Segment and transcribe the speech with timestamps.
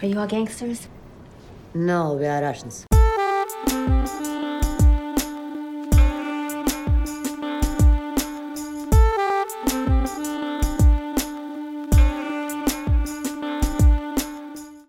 [0.00, 0.86] Are you all gangsters?
[1.74, 2.87] No, we are Russians.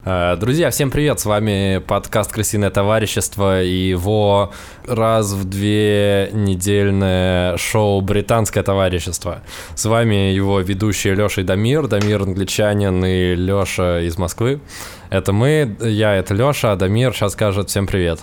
[0.10, 1.20] Друзья, всем привет!
[1.20, 4.52] С вами подкаст «Крысиное товарищество» и его
[4.88, 9.44] раз в две недельное шоу «Британское товарищество».
[9.76, 14.62] С вами его ведущие Леша и Дамир, Дамир англичанин и Леша из Москвы.
[15.12, 18.20] Это мы, я это Леша, а Дамир сейчас скажет всем привет.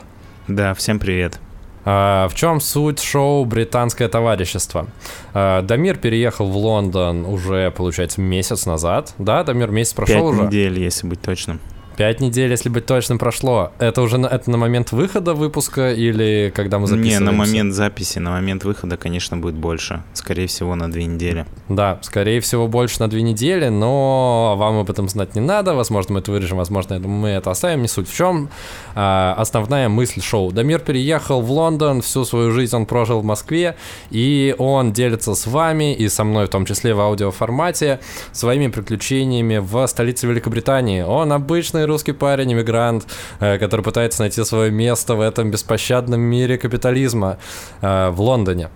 [0.48, 1.38] Да, всем привет.
[1.84, 4.88] А, В чем суть шоу «Британское товарищество»?
[5.34, 9.14] А, Дамир переехал в Лондон уже, получается, месяц назад.
[9.18, 10.42] Да, Дамир, месяц прошел Пять уже?
[10.46, 11.60] недель, если быть точным.
[11.96, 13.72] Пять недель, если быть точным, прошло.
[13.78, 17.20] Это уже на, это на момент выхода выпуска или когда мы записываемся?
[17.20, 20.02] Не, на момент записи, на момент выхода, конечно, будет больше.
[20.12, 21.46] Скорее всего, на две недели.
[21.70, 25.72] Да, скорее всего, больше на две недели, но вам об этом знать не надо.
[25.72, 27.80] Возможно, мы это вырежем, возможно, мы это оставим.
[27.80, 28.50] Не суть в чем.
[28.94, 30.52] А, основная мысль шоу.
[30.52, 33.74] Дамир переехал в Лондон, всю свою жизнь он прожил в Москве,
[34.10, 38.00] и он делится с вами, и со мной в том числе в аудиоформате,
[38.32, 41.00] своими приключениями в столице Великобритании.
[41.00, 43.06] Он обычный русский парень, иммигрант,
[43.40, 47.38] э, который пытается найти свое место в этом беспощадном мире капитализма
[47.80, 48.68] э, в Лондоне.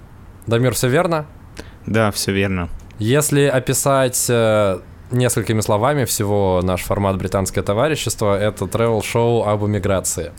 [0.47, 1.27] Дамир, все верно?
[1.87, 2.69] Да, все верно.
[2.99, 10.33] Если описать э, несколькими словами всего наш формат «Британское товарищество», это travel-шоу об эмиграции,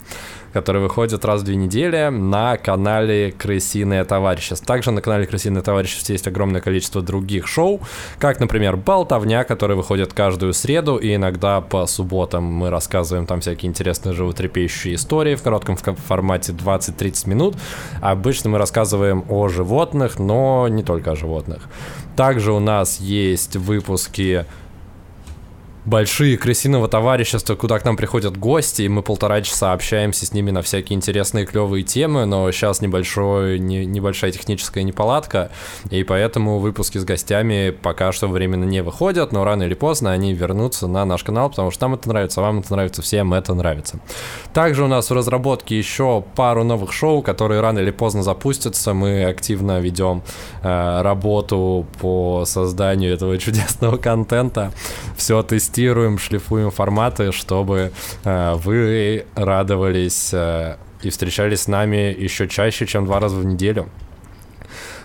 [0.54, 4.66] который выходит раз в две недели на канале «Крысиное товарищество».
[4.66, 7.82] Также на канале «Крысиное товарищество» есть огромное количество других шоу,
[8.20, 13.70] как, например, «Болтовня», который выходит каждую среду, и иногда по субботам мы рассказываем там всякие
[13.70, 17.56] интересные животрепещущие истории в коротком формате 20-30 минут.
[18.02, 21.68] Обычно мы рассказываем о животных, но не только о животных.
[22.16, 24.46] Также у нас есть выпуски
[25.86, 30.52] большие крысиного товарищества, куда к нам приходят гости, и мы полтора часа общаемся с ними
[30.52, 35.50] на всякие интересные клевые темы, но сейчас небольшой, не, небольшая техническая неполадка,
[35.90, 40.34] и поэтому выпуски с гостями пока что временно не выходят, но рано или поздно они
[40.34, 44.00] вернутся на наш канал, потому что нам это нравится, вам это нравится, всем это нравится.
[44.54, 48.94] Также у нас в разработке еще пару новых шоу, которые рано или поздно запустятся.
[48.94, 50.22] Мы активно ведем
[50.62, 54.72] э, работу по созданию этого чудесного контента.
[55.16, 55.71] Все тестируем,
[56.18, 57.92] шлифуем форматы, чтобы
[58.24, 63.90] э, вы радовались э, и встречались с нами еще чаще, чем два раза в неделю.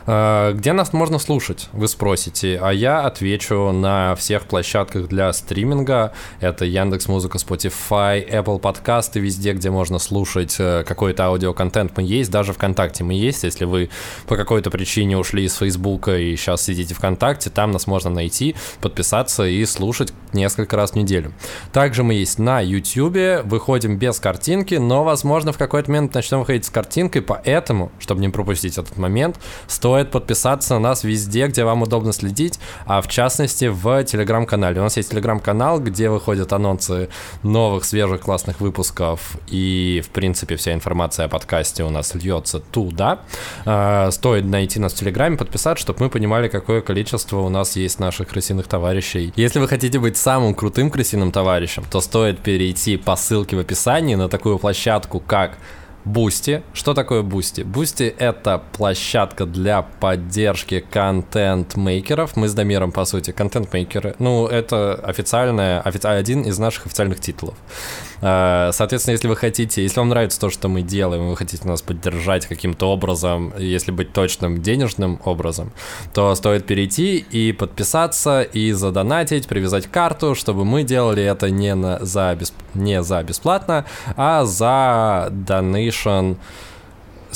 [0.06, 6.12] Э, Где нас можно слушать, вы спросите, а я отвечу на всех площадках для стриминга.
[6.41, 12.31] Это Яндекс Музыка, Spotify, Apple подкасты, везде, где можно слушать э, какой-то аудиоконтент, мы есть,
[12.31, 13.43] даже ВКонтакте мы есть.
[13.43, 13.91] Если вы
[14.27, 19.44] по какой-то причине ушли из Фейсбука и сейчас сидите ВКонтакте, там нас можно найти, подписаться
[19.44, 21.33] и слушать несколько раз в неделю.
[21.73, 26.65] Также мы есть на YouTube, выходим без картинки, но, возможно, в какой-то момент начнем выходить
[26.65, 31.82] с картинкой, поэтому, чтобы не пропустить этот момент, стоит подписаться на нас везде, где вам
[31.82, 34.80] удобно следить, а в частности в телеграм-канале.
[34.80, 37.08] У нас есть телеграм-канал, где выходят анонсы
[37.42, 43.20] новых, свежих, классных выпусков, и, в принципе, вся информация о подкасте у нас льется туда.
[43.64, 47.98] А, Стоит найти нас в телеграме, подписаться, чтобы мы понимали, какое количество у нас есть
[47.98, 49.32] наших крысиных товарищей.
[49.36, 54.14] Если вы хотите быть самым крутым крысиным товарищем, то стоит перейти по ссылке в описании
[54.14, 55.58] на такую площадку, как
[56.06, 56.62] Boosty.
[56.72, 57.62] Что такое Boosty?
[57.62, 62.37] Boosty— это площадка для поддержки контент-мейкеров.
[62.37, 64.15] Мы с Дамиром, по сути, контент-мейкеры.
[64.21, 67.56] Ну, это официальная, офици- один из наших официальных титулов.
[68.22, 71.83] Э, Соответственно, если вы хотите, если вам нравится то, что мы делаем, вы хотите нас
[71.83, 75.73] поддержать каким-то образом, если быть точным, денежным образом,
[76.15, 81.99] то стоит перейти и подписаться, и задонатить, привязать карту, чтобы мы делали это не, на,
[82.05, 83.84] за, бесп- не за бесплатно,
[84.17, 85.28] а за
[86.04, 86.36] donation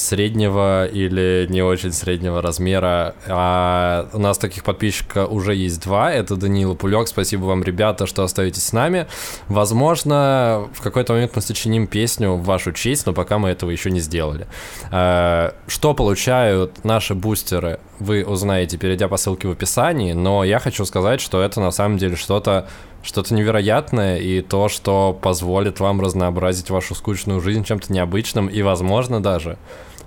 [0.00, 3.14] среднего или не очень среднего размера.
[3.26, 6.12] А у нас таких подписчиков уже есть два.
[6.12, 7.08] Это Данила Пулек.
[7.08, 9.06] Спасибо вам, ребята, что остаетесь с нами.
[9.48, 13.90] Возможно, в какой-то момент мы сочиним песню в вашу честь, но пока мы этого еще
[13.90, 14.46] не сделали.
[14.90, 20.84] А, Что получают наши бустеры, вы узнаете, перейдя по ссылке в описании, но я хочу
[20.86, 22.68] сказать, что это на самом деле что-то
[23.02, 29.22] что-то невероятное и то, что позволит вам разнообразить вашу скучную жизнь чем-то необычным и, возможно,
[29.22, 29.56] даже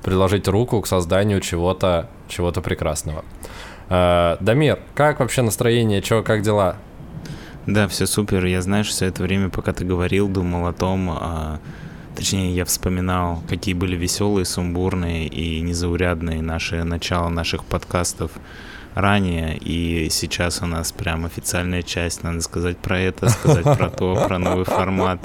[0.04, 3.24] приложить руку к созданию чего-то чего-то прекрасного.
[3.90, 6.78] Э, Дамир, как вообще настроение, чё, как дела?
[7.66, 8.46] Да, все супер.
[8.46, 11.60] Я, знаешь, все это время, пока ты говорил, думал о том, а,
[12.16, 18.32] точнее, я вспоминал, какие были веселые, сумбурные и незаурядные наши начала наших подкастов
[18.96, 24.26] ранее, и сейчас у нас прям официальная часть, надо сказать про это, сказать про то,
[24.28, 25.20] про новый формат,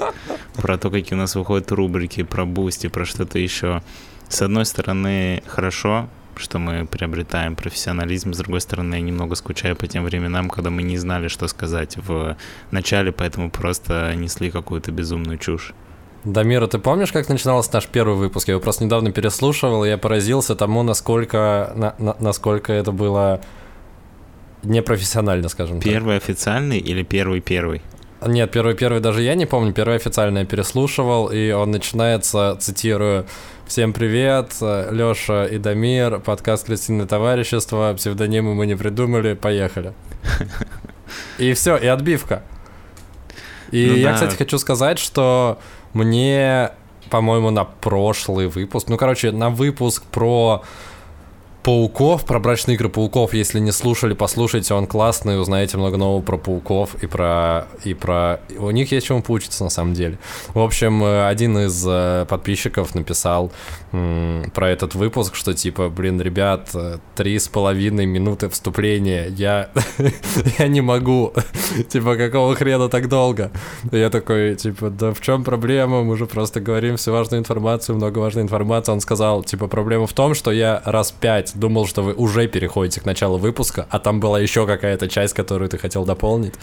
[0.56, 3.82] про то, какие у нас выходят рубрики, про Boosty, про что-то еще.
[4.29, 8.32] С одной стороны, хорошо, что мы приобретаем профессионализм.
[8.32, 11.97] С другой стороны, я немного скучаю по тем временам, когда мы не знали, что сказать
[11.97, 12.37] в
[12.70, 15.73] начале, поэтому просто несли какую-то безумную чушь.
[16.25, 18.49] Дамира, ты помнишь, как начинался наш первый выпуск?
[18.49, 23.41] Я его просто недавно переслушивал, и я поразился тому, насколько, на, на, насколько это было
[24.62, 25.93] непрофессионально, скажем первый так.
[25.93, 27.82] Первый официальный или первый-первый?
[28.26, 33.26] Нет, первый-первый даже я не помню, первый официальный я переслушивал, и он начинается, цитирую,
[33.69, 39.93] Всем привет, Лёша и Дамир, подкаст «Крестинное товарищество», псевдонимы мы не придумали, поехали.
[41.38, 42.43] И все, и отбивка.
[43.70, 44.15] И ну, я, да.
[44.15, 45.59] кстати, хочу сказать, что
[45.93, 46.70] мне,
[47.11, 50.62] по-моему, на прошлый выпуск, ну, короче, на выпуск про
[51.69, 56.38] пауков, про брачные игры пауков, если не слушали, послушайте, он классный, узнаете много нового про
[56.38, 57.67] пауков и про...
[57.85, 58.41] И про...
[58.59, 60.19] У них есть чему поучиться, на самом деле.
[60.55, 63.53] В общем, э, один из э, подписчиков написал
[63.91, 69.69] про этот выпуск, что типа, блин, ребят, э, три с половиной минуты вступления, я,
[70.59, 71.35] я не могу,
[71.88, 73.50] типа, какого хрена так долго?
[73.93, 78.19] Я такой, типа, да в чем проблема, мы же просто говорим всю важную информацию, много
[78.20, 78.93] важной информации.
[78.93, 83.00] Он сказал, типа, проблема в том, что я раз пять думал, что вы уже переходите
[83.00, 86.55] к началу выпуска, а там была еще какая-то часть, которую ты хотел дополнить.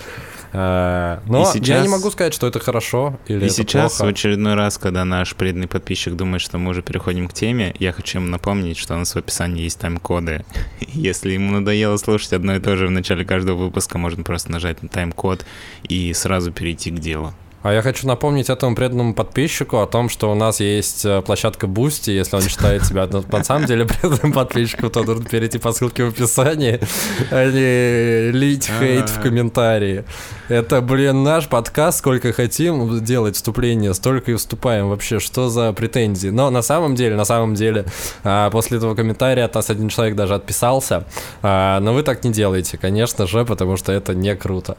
[0.54, 1.68] Э, но сейчас...
[1.68, 4.10] я не могу сказать, что это хорошо или И это сейчас плохо.
[4.10, 7.92] в очередной раз, когда наш преданный подписчик думает, что мы уже переходим к теме, я
[7.92, 10.46] хочу ему напомнить, что у нас в описании есть тайм-коды.
[10.80, 14.82] Если ему надоело слушать одно и то же в начале каждого выпуска, можно просто нажать
[14.82, 15.46] на тайм-код
[15.84, 17.34] и сразу перейти к делу.
[17.66, 21.66] А я хочу напомнить этому преданному подписчику о том, что у нас есть э, площадка
[21.66, 26.04] Boosty, если он считает себя на самом деле преданным подписчиком, то нужно перейти по ссылке
[26.04, 26.80] в описании,
[27.32, 30.06] а не лить хейт в комментарии.
[30.48, 34.90] Это, блин, наш подкаст, сколько хотим делать вступление, столько и вступаем.
[34.90, 36.28] Вообще, что за претензии?
[36.28, 37.86] Но на самом деле, на самом деле,
[38.24, 41.06] а, после этого комментария от нас один человек даже отписался.
[41.42, 44.78] А, но вы так не делаете, конечно же, потому что это не круто.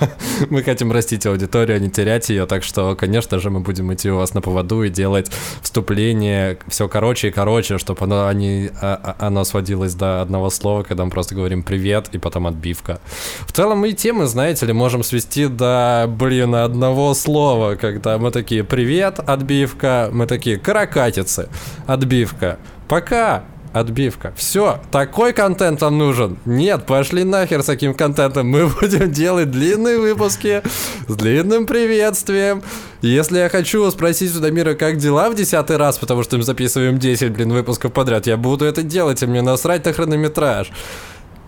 [0.50, 4.10] Мы хотим растить аудиторию, а не терять ее, так что, конечно же, мы будем идти
[4.10, 5.30] у вас на поводу и делать
[5.62, 11.10] вступление все короче и короче, чтобы оно, они, оно сводилось до одного слова, когда мы
[11.10, 13.00] просто говорим «привет» и потом отбивка.
[13.46, 18.64] В целом мы темы, знаете ли, можем свести до, блин, одного слова, когда мы такие
[18.64, 21.48] «Привет, отбивка», мы такие «Каракатицы,
[21.86, 22.58] отбивка»,
[22.88, 24.32] «Пока, отбивка.
[24.36, 26.38] Все, такой контент вам нужен.
[26.44, 28.48] Нет, пошли нахер с таким контентом.
[28.48, 30.62] Мы будем делать длинные выпуски
[31.06, 32.62] с длинным приветствием.
[33.00, 36.98] Если я хочу спросить у Дамира, как дела в десятый раз, потому что мы записываем
[36.98, 40.70] 10, блин, выпусков подряд, я буду это делать, и мне насрать на хронометраж.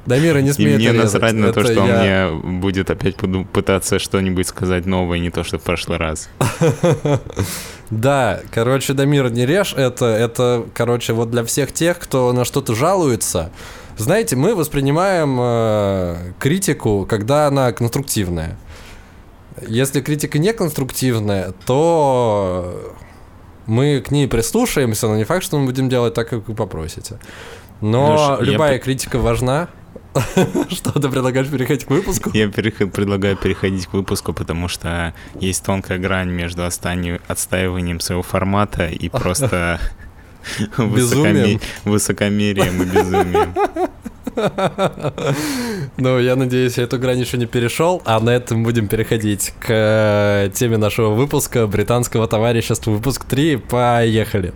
[0.06, 1.80] Дамира не смей И мне насрать на то, что я...
[1.80, 3.16] он мне будет опять
[3.52, 6.30] пытаться что-нибудь сказать новое, не то, что в прошлый раз.
[7.90, 10.06] Да, короче, Дамир, не режь это.
[10.06, 13.50] Это, короче, вот для всех тех, кто на что-то жалуется.
[13.96, 18.56] Знаете, мы воспринимаем э, критику, когда она конструктивная.
[19.66, 22.94] Если критика не конструктивная, то
[23.66, 27.18] мы к ней прислушаемся, но не факт, что мы будем делать так, как вы попросите.
[27.80, 28.78] Но Леш, любая я...
[28.78, 29.68] критика важна.
[30.70, 32.30] Что ты предлагаешь переходить к выпуску?
[32.34, 39.08] Я предлагаю переходить к выпуску, потому что есть тонкая грань между отстаиванием своего формата и
[39.08, 39.80] просто
[40.76, 43.54] высокомерием и безумием.
[45.96, 49.66] Ну, я надеюсь, я эту грань еще не перешел, а на этом будем переходить к
[49.68, 52.92] э, теме нашего выпуска британского товарищества.
[52.92, 53.56] Выпуск 3.
[53.56, 54.54] Поехали.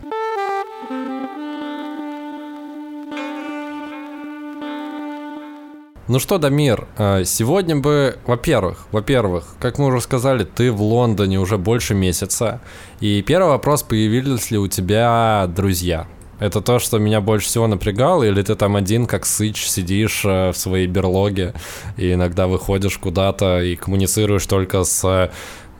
[6.07, 11.41] Ну что, Дамир, э, сегодня бы, во-первых, во-первых, как мы уже сказали, ты в Лондоне
[11.41, 12.61] уже больше месяца.
[13.01, 16.07] И первый вопрос, появились ли у тебя друзья?
[16.41, 20.51] Это то, что меня больше всего напрягало, или ты там один, как сыч, сидишь э,
[20.53, 21.55] в своей берлоге
[21.97, 25.31] и иногда выходишь куда-то и коммуницируешь только с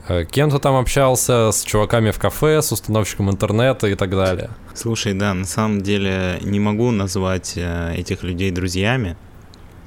[0.09, 4.49] э, кем то там общался, с чуваками в кафе, с установщиком интернета и так далее.
[4.73, 9.19] Слушай, да, на самом деле не могу назвать этих людей друзьями,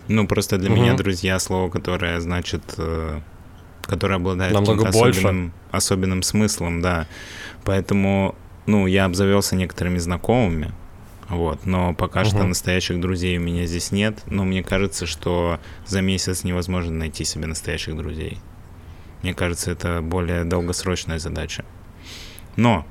[0.07, 0.81] ну, просто для угу.
[0.81, 3.19] меня друзья слово, которое значит, э,
[3.83, 7.07] которое обладает Намного особенным, особенным смыслом, да.
[7.63, 8.35] Поэтому,
[8.65, 10.73] ну, я обзавелся некоторыми знакомыми,
[11.29, 12.29] вот, но пока угу.
[12.29, 14.21] что настоящих друзей у меня здесь нет.
[14.27, 18.39] Но мне кажется, что за месяц невозможно найти себе настоящих друзей.
[19.23, 21.65] Мне кажется, это более долгосрочная задача.
[22.55, 22.85] Но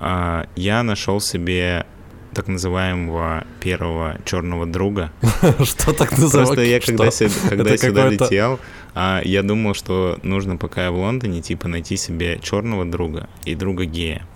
[0.00, 1.86] э, я нашел себе
[2.34, 5.12] так называемого первого черного друга.
[5.64, 6.54] Что так называется?
[6.54, 8.60] Просто я когда, сюда, летел,
[8.94, 13.54] а, я думал, что нужно, пока я в Лондоне, типа найти себе черного друга и
[13.54, 14.26] друга гея.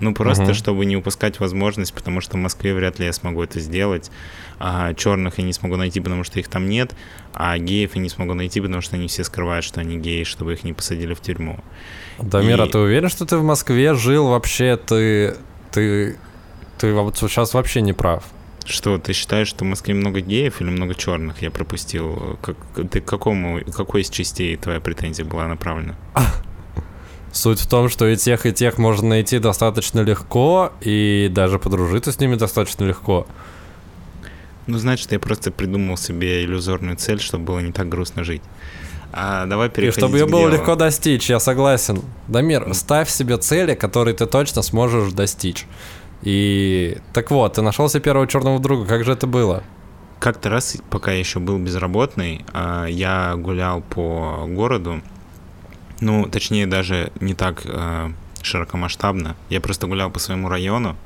[0.00, 3.60] Ну, просто чтобы не упускать возможность, потому что в Москве вряд ли я смогу это
[3.60, 4.10] сделать.
[4.58, 6.92] А черных я не смогу найти, потому что их там нет,
[7.34, 10.54] а геев я не смогу найти, потому что они все скрывают, что они геи, чтобы
[10.54, 11.60] их не посадили в тюрьму.
[12.18, 14.76] Дамир, а И- ты уверен, что ты в Москве жил вообще?
[14.76, 15.36] Ты,
[15.70, 16.16] ты,
[16.78, 18.24] ты вот сейчас вообще не прав.
[18.64, 21.42] Что, ты считаешь, что в Москве много геев или много черных?
[21.42, 22.38] Я пропустил.
[22.42, 22.56] Как,
[22.90, 25.96] ты к какому, какой из частей твоя претензия была направлена?
[27.32, 32.12] Суть в том, что и тех, и тех можно найти достаточно легко, и даже подружиться
[32.12, 33.26] с ними достаточно легко.
[34.66, 38.42] Ну, значит, я просто придумал себе иллюзорную цель, чтобы было не так грустно жить.
[39.12, 40.52] А давай И переходить чтобы ее было делу.
[40.52, 42.02] легко достичь, я согласен.
[42.28, 45.66] Дамир, ставь себе цели, которые ты точно сможешь достичь.
[46.22, 49.62] И так вот, ты нашел себе первого черного друга, как же это было?
[50.20, 55.00] Как-то раз, пока я еще был безработный, а, я гулял по городу.
[56.00, 59.34] Ну, точнее, даже не так а, широкомасштабно.
[59.50, 60.96] Я просто гулял по своему району.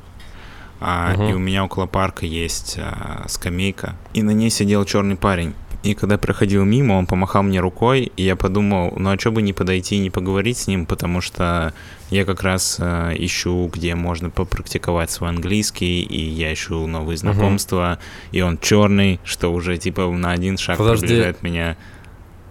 [0.81, 1.23] а, Мгм.
[1.29, 3.97] И у меня около парка есть а, скамейка.
[4.13, 5.55] И на ней сидел черный парень.
[5.83, 9.41] И когда проходил мимо, он помахал мне рукой, и я подумал, ну а что бы
[9.41, 11.73] не подойти и не поговорить с ним, потому что
[12.11, 17.99] я как раз а, ищу, где можно попрактиковать свой английский, и я ищу новые знакомства,
[18.33, 21.07] и он черный, что уже типа на один шаг Подожди.
[21.07, 21.77] приближает меня.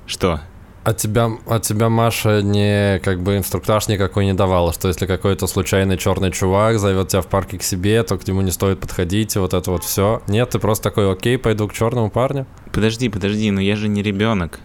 [0.08, 0.42] Что?
[0.84, 5.48] А тебя, а тебя Маша не как бы инструктаж никакой не давала, что если какой-то
[5.48, 9.36] случайный черный чувак зовет тебя в парке к себе, то к нему не стоит подходить,
[9.36, 10.22] и вот это вот все.
[10.28, 12.46] Нет, ты просто такой, окей, пойду к черному парню.
[12.72, 14.60] Подожди, подожди, но я же не ребенок.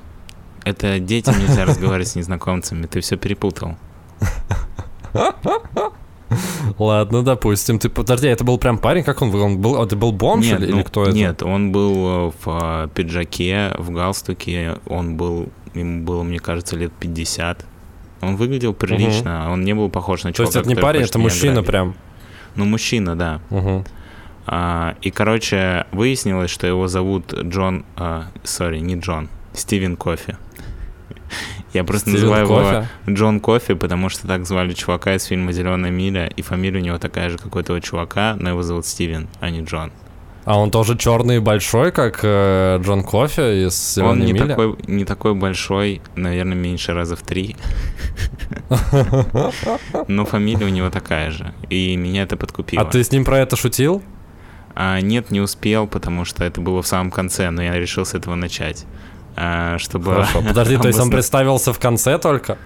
[0.64, 3.78] Это детям нельзя разговаривать с незнакомцами, ты все перепутал.
[6.78, 7.78] Ладно, допустим.
[7.78, 9.42] Ты подожди, это был прям парень, как он был?
[9.42, 11.12] Он был, это был бомж или, или ну, кто это?
[11.12, 16.76] Нет, он был э, в э, пиджаке, в галстуке, он был, ему было, мне кажется,
[16.76, 17.64] лет 50.
[18.22, 21.18] Он выглядел прилично, а он не был похож на То есть это не парень, это
[21.18, 21.70] мужчина ограбить.
[21.70, 21.94] прям.
[22.54, 23.40] Ну, мужчина, да.
[23.50, 23.84] Мгм.
[24.46, 27.84] А, и, короче, выяснилось, что его зовут Джон...
[27.96, 29.28] а, sorry, не Джон.
[29.52, 30.36] Стивен Кофи.
[31.72, 32.88] Я просто Стивен называю его Кофе?
[33.08, 36.98] Джон Кофи, потому что так звали чувака из фильма «Зеленая миля», и фамилия у него
[36.98, 39.92] такая же, как у этого чувака, но его зовут Стивен, а не Джон.
[40.44, 44.48] А он тоже черный и большой, как э, Джон Кофе из Он «Зелёной не мили»?
[44.48, 47.56] такой, не такой большой, наверное, меньше раза в три,
[50.08, 52.82] но фамилия у него такая же, и меня это подкупило.
[52.82, 54.02] А ты с ним про это шутил?
[54.74, 58.14] А, нет, не успел, потому что это было в самом конце, но я решил с
[58.14, 58.86] этого начать.
[59.37, 60.42] А, чтобы Хорошо.
[60.49, 62.58] Подожди, то есть он представился в конце только?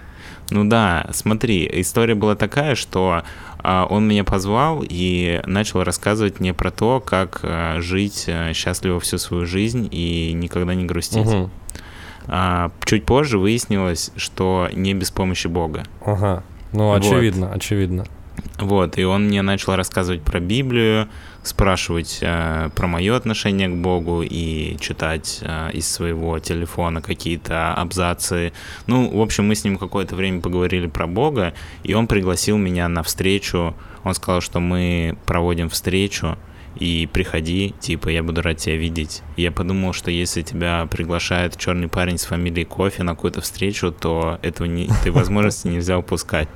[0.51, 3.23] Ну да, смотри, история была такая, что
[3.59, 8.99] а, он меня позвал и начал рассказывать мне про то, как а, жить а, счастливо
[8.99, 11.25] всю свою жизнь и никогда не грустить.
[11.25, 11.49] Мгм.
[12.27, 15.83] А, чуть позже выяснилось, что не без помощи Бога.
[16.05, 16.43] Ага.
[16.73, 16.97] Ну, Вот.
[17.01, 18.05] очевидно, очевидно.
[18.59, 21.07] Вот, и он мне начал рассказывать про Библию,
[21.47, 28.53] спрашивать э, про мое отношение к Богу и читать э, из своего телефона какие-то абзацы.
[28.87, 32.87] Ну, в общем, мы с ним какое-то время поговорили про Бога, и он пригласил меня
[32.87, 33.75] на встречу.
[34.03, 36.37] Он сказал, что мы проводим встречу,
[36.75, 39.21] и приходи, типа, я буду рад тебя видеть.
[39.37, 43.91] И я подумал, что если тебя приглашает черный парень с фамилией Кофе на какую-то встречу,
[43.91, 46.49] то этого не, этой возможности нельзя упускать.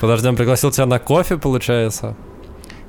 [0.00, 2.16] Подожди, он пригласил тебя на кофе, получается?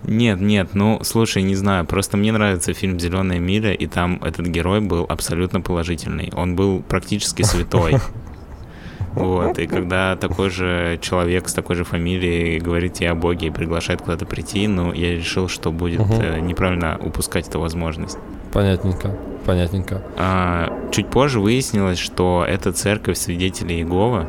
[0.03, 4.47] Нет, нет, ну, слушай, не знаю, просто мне нравится фильм «Зеленая миля», и там этот
[4.47, 6.31] герой был абсолютно положительный.
[6.35, 7.97] Он был практически святой.
[9.13, 13.49] Вот, и когда такой же человек с такой же фамилией говорит тебе о Боге и
[13.49, 18.19] приглашает куда-то прийти, ну, я решил, что будет э, неправильно упускать эту возможность.
[18.53, 20.03] Понятненько, понятненько.
[20.15, 24.27] А, чуть позже выяснилось, что это церковь свидетелей Иеговы,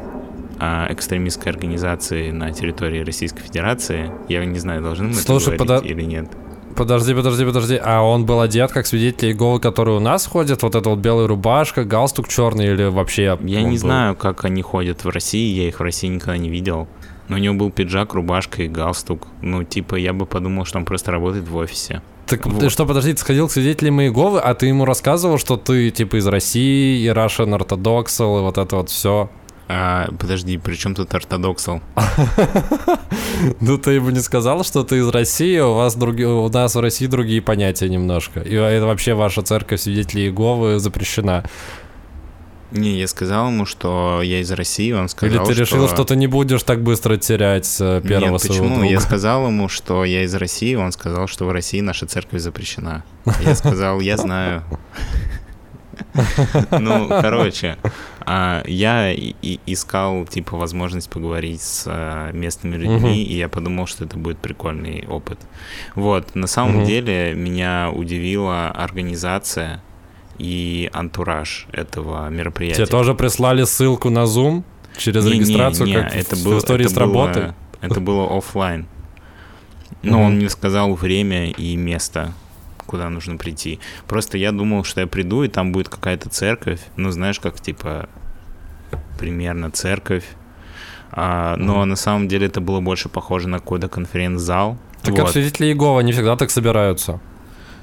[0.91, 4.11] экстремистской организации на территории Российской Федерации.
[4.29, 6.29] Я не знаю, должны мы Слушай, это говорить подо- или нет.
[6.77, 7.81] Подожди, подожди, подожди.
[7.83, 10.63] А он был одет как свидетель Иеговы, который у нас ходит?
[10.63, 13.37] Вот эта вот белая рубашка, галстук черный или вообще...
[13.43, 16.49] Я не был- знаю, как они ходят в России, я их в России никогда не
[16.49, 16.89] видел.
[17.29, 19.27] Но у него был пиджак, рубашка и галстук.
[19.43, 22.03] Ну, типа, я бы подумал, что он просто работает в офисе.
[22.27, 22.61] Так Вот.
[22.61, 26.17] ты что, подожди, ты сходил к свидетелям Иеговы, а ты ему рассказывал, что ты типа
[26.17, 29.29] из России, и Russian Orthodoxal, и вот это вот все.
[29.73, 31.81] А, подожди, при чем тут ортодоксал?
[33.61, 36.81] Ну ты ему не сказал, что ты из России, у вас другие, у нас в
[36.81, 38.41] России другие понятия немножко.
[38.41, 41.45] И это вообще ваша церковь свидетелей Иеговы запрещена.
[42.73, 46.17] Не, я сказал ему, что я из России, он сказал, Или ты решил, что ты
[46.17, 48.75] не будешь так быстро терять э, первого Нет, своего почему?
[48.81, 48.93] друга?
[48.93, 53.05] Я сказал ему, что я из России, он сказал, что в России наша церковь запрещена.
[53.45, 54.65] Я сказал, я знаю.
[56.71, 57.77] Ну, короче,
[58.27, 63.09] а, я и- и искал, типа, возможность поговорить с а, местными людьми, Мгм.
[63.09, 65.39] и я подумал, что это будет прикольный опыт.
[65.95, 66.85] Вот, на самом Мгм.
[66.85, 69.83] деле меня удивила организация
[70.39, 72.77] и антураж этого мероприятия.
[72.85, 74.63] Тебе тоже прислали ссылку на Zoom
[74.97, 77.43] через Не, не, регистрацию, не, как это в, было, в истории это с работой?
[77.43, 78.87] было- это было оффлайн.
[80.03, 80.27] Но Мгм.
[80.27, 82.33] он мне сказал время и место,
[82.91, 83.79] куда нужно прийти.
[84.09, 86.81] Просто я думал, что я приду, и там будет какая-то церковь.
[86.97, 88.09] Ну, знаешь, как типа
[89.17, 90.25] примерно церковь.
[91.13, 94.77] А, но на самом деле это было больше похоже на какой-то конференц-зал.
[95.03, 95.21] Так Вот.
[95.21, 97.21] как свидетели Иеговы, они всегда так собираются.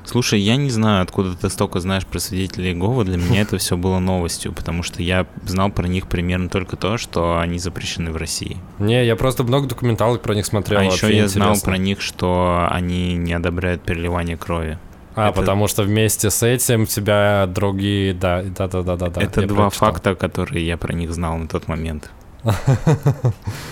[0.04, 3.04] Слушай, я не знаю, откуда ты столько знаешь про свидетелей Иеговы.
[3.04, 6.98] Для меня это все было новостью, потому что я знал про них примерно только то,
[6.98, 8.58] что они запрещены в России.
[8.80, 10.80] Не, я просто много документалок про них смотрел.
[10.80, 11.72] а вообще еще я знал интересно.
[11.72, 14.80] про них, что они не одобряют переливание крови.
[15.18, 19.10] А, это- потому что вместе с этим тебя другие, да, да, да, да, да.
[19.10, 19.90] да, это два прочитал.
[19.94, 22.12] факта, которые я про них знал на тот момент.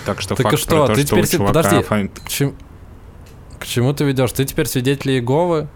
[0.04, 1.82] Так что Так факт что, про то, ты что теперь подожди.
[1.82, 2.54] К, чем-
[3.58, 4.32] к чему ты ведешь?
[4.32, 5.68] Ты теперь свидетель Иеговы?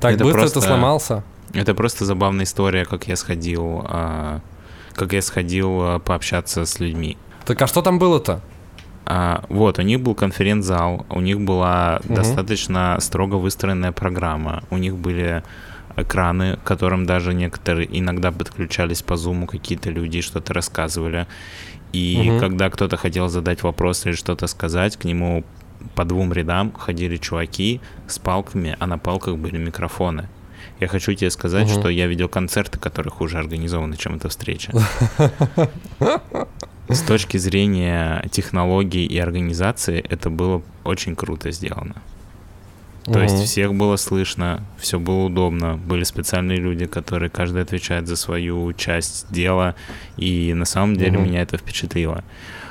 [0.00, 1.24] Так Это быстро просто- ты сломался?
[1.52, 4.40] Это просто забавная история, как я сходил, а,
[4.94, 7.18] как я сходил а, пообщаться с людьми.
[7.44, 8.40] Так а что там было-то?
[9.14, 12.14] А, вот, у них был конференц-зал, у них была Мгм.
[12.14, 15.42] достаточно строго выстроенная программа, у них были
[15.96, 21.26] экраны, к которым даже некоторые иногда подключались по зуму какие-то люди что-то рассказывали.
[21.92, 22.40] И Мгм.
[22.40, 25.44] когда кто-то хотел задать вопрос или что-то сказать, к нему
[25.94, 30.26] по двум рядам ходили чуваки с палками, а на палках были микрофоны.
[30.80, 31.80] Я хочу тебе сказать, Мгм.
[31.80, 34.72] что я видел концерты, которых хуже организованы, чем эта встреча.
[36.94, 41.96] С точки зрения технологий и организации это было очень круто сделано.
[43.04, 43.44] То есть Мгм.
[43.44, 49.26] всех было слышно, все было удобно, были специальные люди, которые каждый отвечает за свою часть
[49.32, 49.74] дела,
[50.16, 51.24] и на самом деле Мгм.
[51.26, 52.22] меня это впечатлило.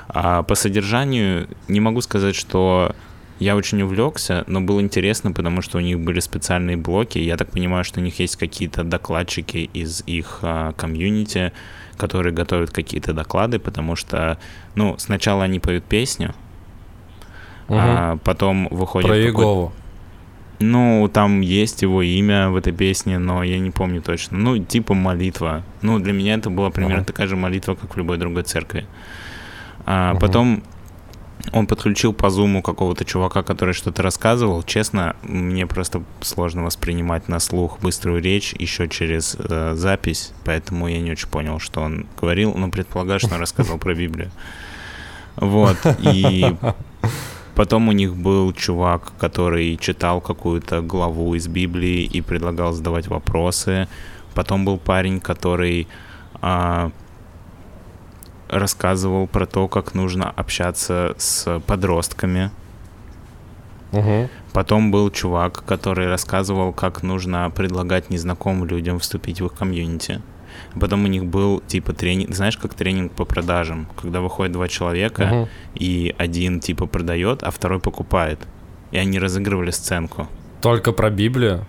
[0.07, 2.95] А по содержанию не могу сказать, что
[3.39, 7.17] я очень увлекся, но было интересно, потому что у них были специальные блоки.
[7.17, 11.51] Я так понимаю, что у них есть какие-то докладчики из их а, комьюнити,
[12.07, 14.37] которые готовят какие-то доклады, потому что,
[14.75, 16.33] ну, сначала они поют песню,
[17.67, 17.77] Мгм.
[17.79, 19.71] а потом выходит Про Иегову.
[20.59, 24.37] ну, там есть его имя в этой песне, но я не помню точно.
[24.37, 25.61] Ну, типа молитва.
[25.81, 27.05] Ну, для меня это была примерно Ага.
[27.05, 28.85] такая же молитва, как в любой другой церкви.
[29.85, 30.19] А Мгм.
[30.19, 30.63] потом
[31.51, 34.63] он подключил по зуму какого-то чувака, который что-то рассказывал.
[34.63, 40.99] Честно, мне просто сложно воспринимать на слух быструю речь еще через э, запись, поэтому я
[40.99, 44.31] не очень понял, что он говорил, но предполагаю, что он рассказывал про Библию.
[45.35, 46.55] Вот, и
[47.55, 53.87] Потом у них был чувак, который читал какую-то главу из Библии и предлагал задавать вопросы.
[54.33, 55.87] Потом был парень, который
[56.41, 56.91] а,
[58.51, 62.51] рассказывал про то, как нужно общаться с подростками.
[63.91, 64.29] Мгм.
[64.53, 70.21] Потом был чувак, который рассказывал, как нужно предлагать незнакомым людям вступить в их комьюнити.
[70.79, 75.25] Потом у них был типа тренинг, знаешь, как тренинг по продажам, когда выходят два человека,
[75.25, 75.47] Мгм.
[75.75, 78.39] и один типа продает, а второй покупает.
[78.91, 80.27] И они разыгрывали сценку.
[80.61, 81.65] Только про Библию?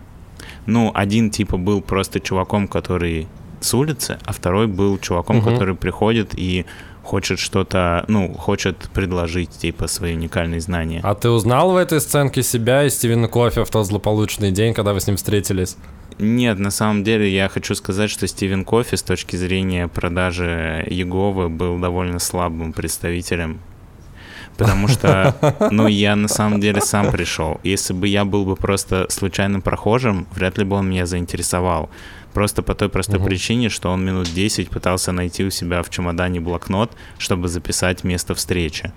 [0.66, 3.26] Ну, один типа был просто чуваком, который
[3.62, 5.50] с улицы, а второй был чуваком, Мгм.
[5.52, 6.64] который приходит и
[7.02, 11.00] хочет что-то, ну, хочет предложить, типа, свои уникальные знания.
[11.02, 14.92] А ты узнал в этой сценке себя и Стивена Кофе в тот злополучный день, когда
[14.92, 15.76] вы с ним встретились?
[16.18, 21.48] Нет, на самом деле я хочу сказать, что Стивен Кофи с точки зрения продажи Еговы
[21.48, 23.58] был довольно слабым представителем.
[24.58, 25.34] Потому что,
[25.70, 27.60] ну, я на самом деле сам пришел.
[27.64, 31.88] Если бы я был бы просто случайным прохожим, вряд ли бы он меня заинтересовал.
[32.34, 33.28] Просто по той простой Мгм.
[33.28, 38.34] причине, что он минут 10 пытался найти у себя в чемодане блокнот, чтобы записать место
[38.34, 38.92] встречи.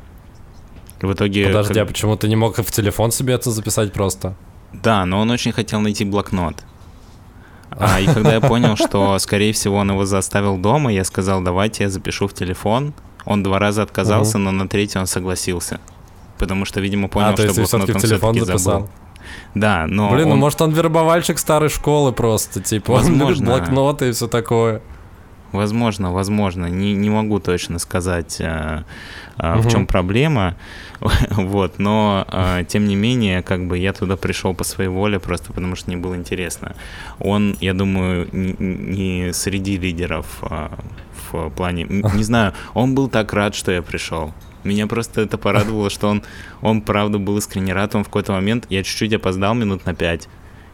[1.01, 1.47] В итоге...
[1.47, 4.35] Подожди, как- а почему ты не мог в телефон себе это записать просто?
[4.73, 6.55] Да, но он очень хотел найти блокнот.
[7.77, 11.83] А, и когда я понял, что, скорее всего, он его заставил дома, я сказал, давайте
[11.83, 12.93] я запишу в телефон.
[13.25, 15.79] Он два раза отказался, но на третий он согласился.
[16.37, 18.73] Потому что, видимо, понял, а, то что есть блокнот все-таки в телефон все-таки записал?
[18.73, 18.89] забыл.
[19.55, 23.45] Да, но Блин, ну он- может он вербовальщик старой школы просто, типа, он любит Возможно.
[23.45, 24.81] блокноты и все такое.
[25.51, 26.65] Возможно, возможно.
[26.65, 28.83] Не, не могу точно сказать, а,
[29.37, 30.55] а, в чем проблема.
[31.29, 35.53] вот, но а, тем не менее, как бы я туда пришел по своей воле, просто
[35.53, 36.75] потому что мне было интересно.
[37.19, 40.77] Он, я думаю, не, не среди лидеров а,
[41.43, 41.85] в плане.
[41.89, 44.33] Не знаю, он был так рад, что я пришел.
[44.63, 46.23] Меня просто это порадовало, что он,
[46.61, 47.93] он правда был искренне рад.
[47.93, 50.27] Он в какой-то момент, я чуть-чуть опоздал минут на пять,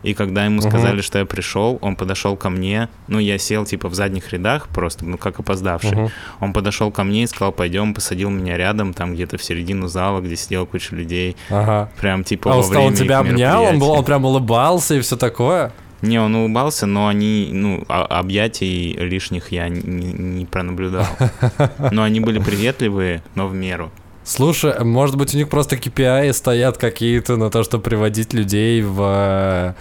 [0.04, 1.06] и когда ему сказали, uh-huh.
[1.06, 2.90] что я пришел, он подошел ко мне.
[3.08, 5.92] Ну, я сел типа в задних рядах, просто, ну, как опоздавший.
[5.92, 6.12] Uh-huh.
[6.40, 10.22] Он подошел ко мне и сказал, пойдем, посадил меня рядом, там где-то в середину зала,
[10.22, 11.38] где сидела куча людей.
[11.50, 11.92] Ага.
[12.00, 12.54] Прям типа.
[12.54, 15.72] А он сказал, он тебя обнял, он, был, он прям улыбался и все такое.
[16.02, 21.06] Не, он улыбался, но они, ну, объятий лишних я не, не пронаблюдал.
[21.92, 23.92] Но они были приветливые, но в меру.
[24.24, 29.02] Слушай, может быть, у них просто KPI стоят какие-то на то, чтобы приводить людей в
[29.02, 29.74] э,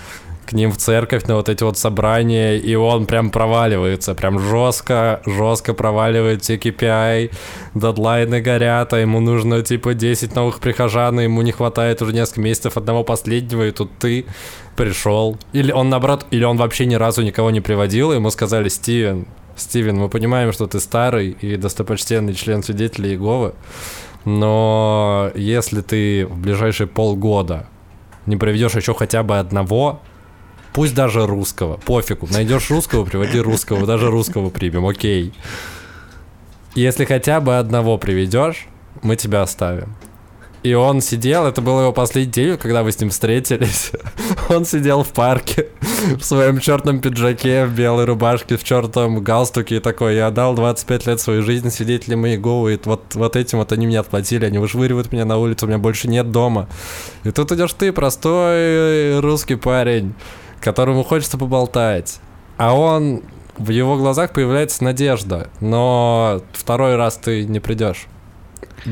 [0.50, 5.22] к ним в церковь на вот эти вот собрания, и он прям проваливается, прям жестко,
[5.24, 7.30] жестко проваливает все KPI,
[7.74, 12.40] дедлайны горят, а ему нужно типа 10 новых прихожан, и ему не хватает уже несколько
[12.40, 14.26] месяцев одного последнего, и тут ты
[14.76, 15.38] пришел.
[15.52, 19.28] Или он наоборот, или он вообще ни разу никого не приводил, и ему сказали, Стивен,
[19.54, 23.54] Стивен, мы понимаем, что ты старый и достопочтенный член свидетелей Иеговы,
[24.24, 27.68] но если ты в ближайшие полгода
[28.26, 30.00] не проведешь еще хотя бы одного,
[30.72, 35.32] пусть даже русского, пофигу, найдешь русского, приводи русского, даже русского примем, окей.
[36.74, 38.68] Если хотя бы одного приведешь,
[39.02, 39.94] мы тебя оставим.
[40.62, 43.92] И он сидел, это был его последний день, когда вы с ним встретились.
[44.50, 45.68] он сидел в парке
[46.18, 51.06] в своем черном пиджаке, в белой рубашке, в черном галстуке и такой, я отдал 25
[51.06, 55.12] лет своей жизни свидетелям Иеговы, и вот, вот этим вот они мне отплатили, они вышвыривают
[55.12, 56.68] меня на улицу, у меня больше нет дома.
[57.24, 60.14] И тут идешь ты, простой русский парень,
[60.60, 62.20] которому хочется поболтать.
[62.56, 63.22] А он,
[63.56, 68.06] в его глазах появляется надежда, но второй раз ты не придешь.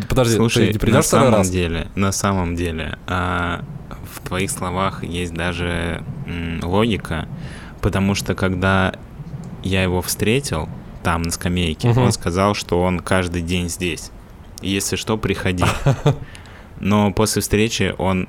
[0.09, 1.50] Подожди, Слушай, ты не придешь на второй самом раз?
[1.50, 3.64] деле, на самом деле, а,
[4.14, 7.26] в твоих словах есть даже м, логика,
[7.81, 8.94] потому что когда
[9.62, 10.68] я его встретил
[11.02, 12.02] там на скамейке, Мгм.
[12.04, 14.11] он сказал, что он каждый день здесь.
[14.61, 15.64] Если что, приходи.
[16.81, 18.28] Но после встречи он,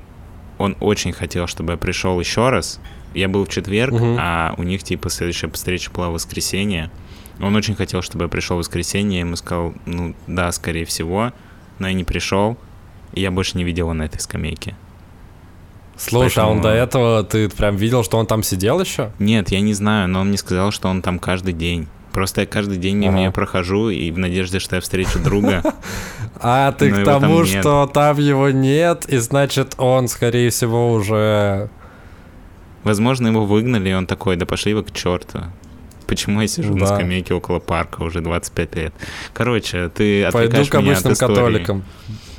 [0.58, 2.80] он очень хотел, чтобы я пришел еще раз.
[3.14, 4.16] Я был в четверг, Мгм.
[4.20, 6.90] а у них типа следующая встреча была в воскресенье.
[7.40, 9.20] Он очень хотел, чтобы я пришел в воскресенье.
[9.20, 11.32] Я ему сказал, ну да, скорее всего,
[11.78, 12.56] но я не пришел.
[13.14, 14.76] И я больше не видел его на этой скамейке.
[15.96, 19.10] Слушай, а он Поэтому- до этого, ты прям видел, что он там сидел еще?
[19.18, 21.88] Нет, я не знаю, но он мне сказал, что он там каждый день.
[22.12, 23.22] Просто я каждый день мимо Ага.
[23.24, 25.62] я прохожу и в надежде, что я встречу друга.
[26.42, 31.68] А ты к тому, что там его нет, и значит он, скорее всего, уже...
[32.84, 35.40] Возможно, его выгнали, и он такой, да пошли вы к черту.
[36.06, 36.96] Почему я сижу на Да.
[36.96, 38.94] скамейке около парка уже 25 лет?
[39.32, 41.34] Короче, ты Пойду отвлекаешь к меня от обычным истории.
[41.34, 41.84] католикам.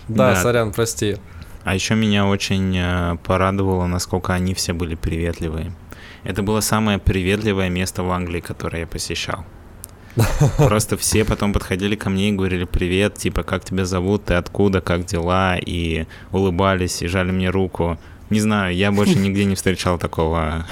[0.08, 0.42] Да, Да.
[0.42, 1.18] сорян, прости.
[1.64, 5.72] А еще меня очень э, порадовало, насколько они все были приветливые.
[6.24, 9.46] Это было самое приветливое место в Англии, которое я посещал.
[10.58, 14.82] Просто все потом подходили ко мне и говорили привет, типа как тебя зовут, ты откуда,
[14.82, 17.98] как дела, и улыбались, и жали мне руку.
[18.32, 20.66] Не знаю, я больше нигде не встречал такого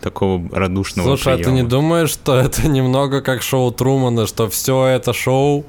[0.00, 1.68] такого радушного Слушай, а ты не приема.
[1.70, 5.64] думаешь, что это немного как шоу Трумана, что все это шоу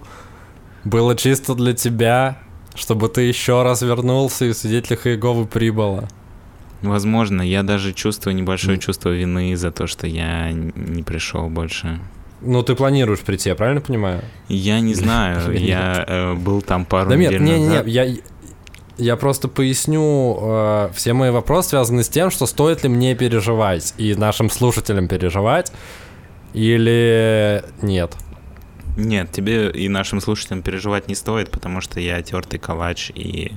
[0.83, 2.39] было чисто для тебя,
[2.75, 6.07] чтобы ты еще раз вернулся и в свидетелях Иеговы прибыло?
[6.81, 11.99] Возможно, я даже чувствую небольшое чувство вины за то, что я не пришел больше.
[12.41, 14.23] Ну, ты планируешь прийти, я правильно понимаю?
[14.49, 17.85] Я не знаю, я э, был там пару Да нет, недель не, не, назад.
[17.85, 18.15] не, я,
[19.01, 23.93] я просто поясню, э, все мои вопросы связаны с тем, что стоит ли мне переживать
[23.97, 25.71] и нашим слушателям переживать,
[26.53, 28.15] или нет.
[28.97, 33.53] Нет, тебе и нашим слушателям переживать не стоит, потому что я тертый калач, и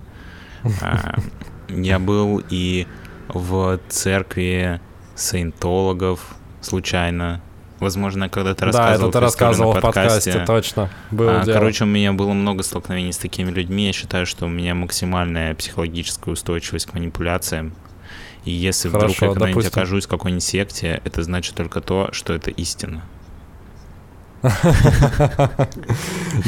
[0.80, 1.16] а,
[1.68, 2.86] я был и
[3.28, 4.80] в церкви
[5.14, 7.42] саентологов случайно.
[7.84, 10.90] Возможно, когда-то да, рассказывал это ты рассказывал в подкасте, точно.
[11.10, 11.54] Было А, дело.
[11.54, 13.86] короче, у меня было много столкновений с такими людьми.
[13.86, 17.74] Я считаю, что у меня максимальная психологическая устойчивость к манипуляциям.
[18.44, 19.82] И если вдруг Хорошо, я когда-нибудь допустим.
[19.82, 23.02] окажусь в какой-нибудь секте, это значит только то, что это истина.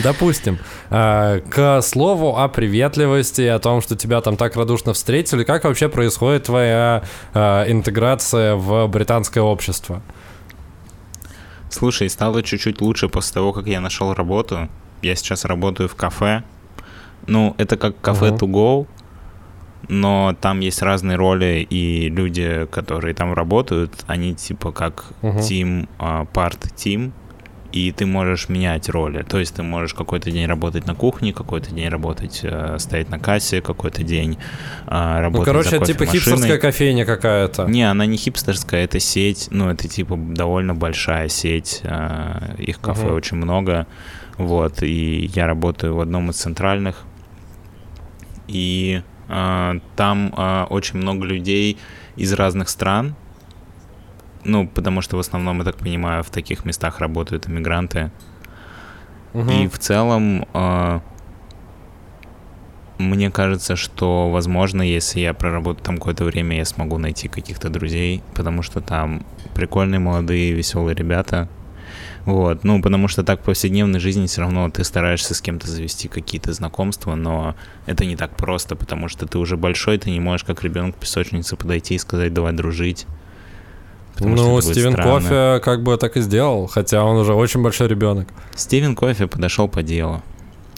[0.02, 0.58] Допустим.
[0.90, 5.88] А, К слову о приветливости, о том, что тебя там так радушно встретили, как вообще
[5.88, 7.02] происходит твоя
[7.34, 10.02] а, интеграция в британское общество?
[11.76, 14.68] Слушай, стало чуть-чуть лучше после того, как я нашел работу.
[15.02, 16.42] Я сейчас работаю в кафе.
[17.26, 18.36] Ну, это как кафе Мгм.
[18.36, 18.86] to go,
[19.88, 25.04] но там есть разные роли, и люди, которые там работают, они типа как
[25.42, 25.86] тим,
[26.32, 27.12] парт тим,
[27.76, 29.22] и ты можешь менять роли.
[29.22, 33.18] То есть ты можешь какой-то день работать на кухне, какой-то день работать, э, стоять на
[33.18, 34.38] кассе, какой-то день
[34.86, 37.66] э, работать Ну, короче, за это типа хипстерская кофейня какая-то.
[37.66, 43.08] Не, она не хипстерская, это сеть, ну, это типа довольно большая сеть, э, их кафе
[43.08, 43.14] Мгм.
[43.14, 43.86] очень много,
[44.38, 47.04] вот, и я работаю в одном из центральных,
[48.48, 51.76] и э, там э, очень много людей
[52.16, 53.16] из разных стран,
[54.46, 58.10] ну, потому что в основном, я так понимаю, в таких местах работают иммигранты,
[59.34, 59.50] Мгм.
[59.50, 61.00] и в целом, э,
[62.98, 68.22] мне кажется, что, возможно, если я проработаю там какое-то время, я смогу найти каких-то друзей,
[68.34, 71.48] потому что там прикольные, молодые, веселые ребята.
[72.24, 76.08] Вот, ну, потому что так в повседневной жизни все равно ты стараешься с кем-то завести
[76.08, 77.54] какие-то знакомства, но
[77.86, 80.98] это не так просто, потому что ты уже большой, ты не можешь как ребенок в
[80.98, 83.06] песочнице подойти и сказать «давай дружить».
[84.20, 85.12] Ну, Стивен странно.
[85.12, 88.28] Кофе как бы так и сделал, хотя он уже очень большой ребенок.
[88.54, 90.22] Стивен Кофе подошел по делу.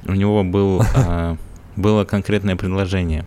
[0.07, 1.37] У него был, а,
[1.77, 3.25] было конкретное предложение.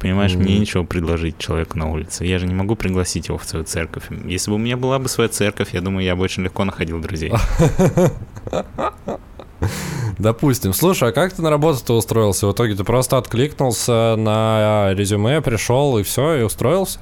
[0.00, 0.60] Понимаешь, мне Мгм.
[0.60, 2.24] нечего предложить человеку на улице.
[2.24, 4.04] Я же не могу пригласить его в свою церковь.
[4.26, 7.00] Если бы у меня была бы своя церковь, я думаю, я бы очень легко находил
[7.00, 7.32] друзей.
[10.18, 10.72] Допустим.
[10.72, 12.46] Слушай, а как ты на работу-то устроился?
[12.46, 16.98] В итоге ты просто откликнулся на резюме, пришел и все, и устроился?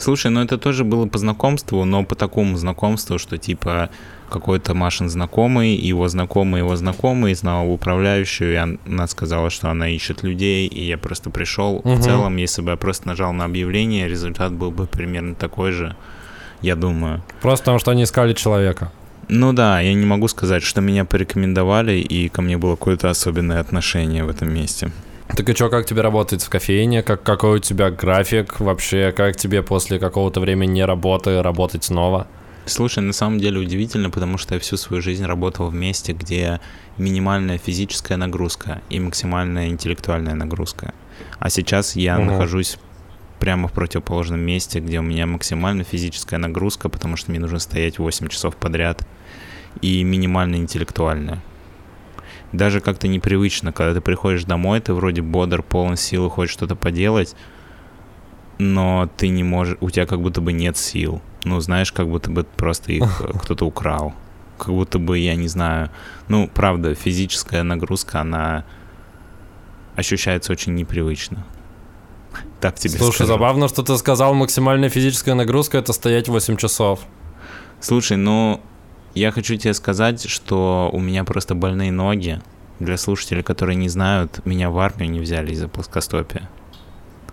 [0.00, 3.90] Слушай, ну это тоже было по знакомству, но по такому знакомству, что типа
[4.30, 10.22] какой-то Машин знакомый, его знакомый, его знакомый знал управляющую, и она сказала, что она ищет
[10.22, 11.82] людей, и я просто пришел.
[11.84, 11.96] Мгм.
[11.96, 15.94] В целом, если бы я просто нажал на объявление, результат был бы примерно такой же,
[16.62, 17.22] я думаю.
[17.42, 18.90] Просто потому что они искали человека.
[19.28, 23.60] Ну да, я не могу сказать, что меня порекомендовали, и ко мне было какое-то особенное
[23.60, 24.90] отношение в этом месте.
[25.36, 27.02] Так и что, как тебе работает в кофейне?
[27.02, 29.12] Как, какой у тебя график вообще?
[29.12, 32.26] Как тебе после какого-то времени работы работать снова?
[32.66, 36.60] Слушай, на самом деле удивительно, потому что я всю свою жизнь работал в месте, где
[36.98, 40.92] минимальная физическая нагрузка и максимальная интеллектуальная нагрузка.
[41.38, 42.26] А сейчас я Мгм.
[42.28, 42.78] нахожусь
[43.38, 47.98] прямо в противоположном месте, где у меня максимальная физическая нагрузка, потому что мне нужно стоять
[47.98, 49.06] 8 часов подряд,
[49.80, 51.40] и минимально интеллектуальная.
[52.52, 56.74] Даже как-то непривычно, когда ты приходишь домой, ты вроде бодр, полон сил, и хочешь что-то
[56.74, 57.36] поделать,
[58.58, 61.22] но ты не можешь, у тебя как будто бы нет сил.
[61.44, 64.14] Ну, знаешь, как будто бы просто их э, кто-то украл.
[64.58, 65.90] Как будто бы, я не знаю,
[66.28, 68.64] ну, правда, физическая нагрузка, она
[69.96, 71.46] ощущается очень непривычно.
[72.60, 73.32] Так тебе Слушай, скажу.
[73.32, 77.00] забавно, что ты сказал, максимальная физическая нагрузка это стоять 8 часов.
[77.80, 78.60] Слушай, ну,
[79.14, 82.40] я хочу тебе сказать, что у меня просто больные ноги.
[82.78, 86.48] Для слушателей, которые не знают, меня в армию не взяли из-за плоскостопия.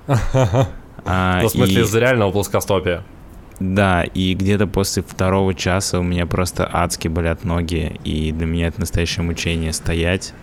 [1.10, 3.04] А, Ну, в смысле, и- из-за реального плоскостопия.
[3.60, 8.68] Да, и где-то после второго часа у меня просто адски болят ноги, и для меня
[8.68, 10.34] это настоящее мучение стоять.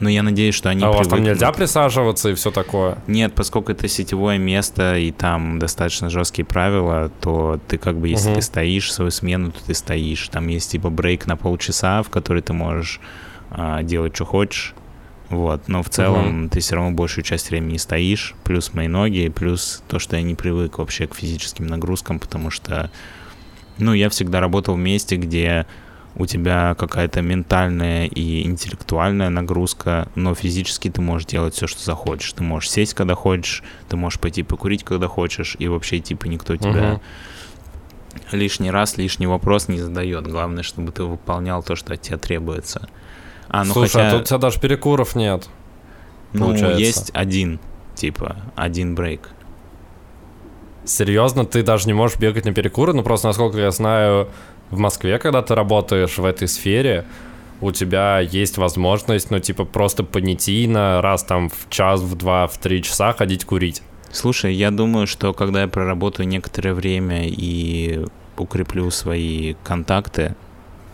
[0.00, 2.98] Но я надеюсь, что они а у вас там нельзя присаживаться и все такое?
[3.06, 8.30] Нет, поскольку это сетевое место, и там достаточно жесткие правила, то ты как бы, если
[8.30, 8.36] Мгм.
[8.36, 10.28] ты стоишь свою смену, то ты стоишь.
[10.28, 12.98] Там есть типа брейк на полчаса, в который ты можешь
[13.50, 14.74] а, делать, что хочешь.
[15.28, 19.80] Вот, но в целом ты все равно большую часть времени стоишь, плюс мои ноги, плюс
[19.86, 22.90] то, что я не привык вообще к физическим нагрузкам, потому что,
[23.78, 25.66] ну, я всегда работал в месте, где
[26.20, 32.32] у тебя какая-то ментальная и интеллектуальная нагрузка, но физически ты можешь делать все, что захочешь.
[32.34, 36.56] Ты можешь сесть, когда хочешь, ты можешь пойти покурить, когда хочешь, и вообще, типа, никто
[36.56, 37.00] тебя Мгм.
[38.32, 40.26] лишний раз, лишний вопрос не задает.
[40.26, 42.88] Главное, чтобы ты выполнял то, что от тебя требуется.
[43.48, 45.48] А, ну Слушай, хотя, а тут у тебя даже перекуров нет.
[46.32, 46.78] ну, получается.
[46.80, 47.58] есть один,
[47.94, 49.30] типа, один брейк.
[50.84, 52.92] Серьезно, ты даже не можешь бегать на перекуры?
[52.92, 54.28] Ну, просто, насколько я знаю,
[54.70, 57.04] в Москве, когда ты работаешь в этой сфере,
[57.60, 62.56] у тебя есть возможность, ну, типа, просто понятийно раз там в час, в два, в
[62.58, 63.82] три часа ходить курить.
[64.12, 68.04] Слушай, я думаю, что когда я проработаю некоторое время и
[68.36, 70.34] укреплю свои контакты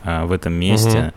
[0.05, 1.13] а, в этом месте,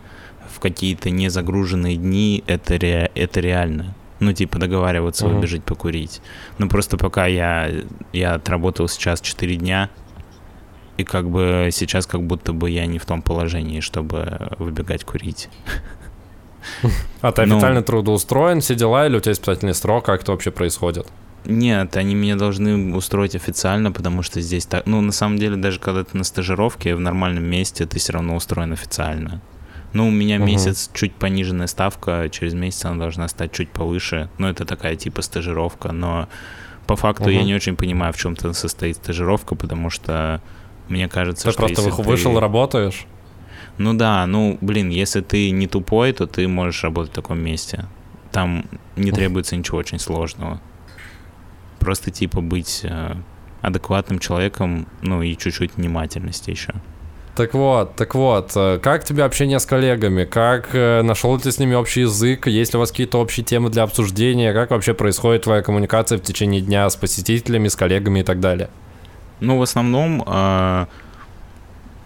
[0.54, 3.94] в какие-то незагруженные дни, это, ре- это реально.
[4.20, 5.36] Ну, типа, договариваться, Мгм.
[5.36, 6.20] выбежать покурить.
[6.58, 7.70] Ну, просто пока я,
[8.12, 9.88] я отработал сейчас 4 дня,
[11.00, 15.48] и как бы сейчас как будто бы я не в том положении, чтобы выбегать курить.
[17.20, 17.56] А ты Ну.
[17.56, 21.06] официально трудоустроен, все дела, или у тебя испытательный срок, как это вообще происходит?
[21.46, 24.84] Нет, они меня должны устроить официально, потому что здесь так...
[24.86, 28.36] Ну, на самом деле, даже когда ты на стажировке в нормальном месте, ты все равно
[28.36, 29.40] устроен официально.
[29.94, 30.46] Ну, у меня Мгм.
[30.46, 34.28] месяц чуть пониженная ставка, через месяц она должна стать чуть повыше.
[34.38, 36.28] Ну, это такая типа стажировка, но
[36.86, 37.46] по факту я Мгм.
[37.46, 40.40] не очень понимаю, в чем-то состоит стажировка, потому что
[40.90, 42.40] мне кажется, Ты что просто если вы- вышел, ты...
[42.40, 43.06] работаешь?
[43.78, 47.86] Ну да, ну, блин, если ты не тупой, то ты можешь работать в таком месте.
[48.32, 50.60] Там не требуется ничего очень сложного.
[51.78, 53.14] Просто, типа, быть э,
[53.62, 56.74] адекватным человеком, ну и чуть-чуть внимательности еще.
[57.36, 60.24] Так вот, так вот, э, как тебе общение с коллегами?
[60.24, 62.48] Как э, нашел ты с ними общий язык?
[62.48, 64.52] Есть ли у вас какие-то общие темы для обсуждения?
[64.52, 68.68] Как вообще происходит твоя коммуникация в течение дня с посетителями, с коллегами и так далее?
[69.40, 70.86] Ну, в основном, э,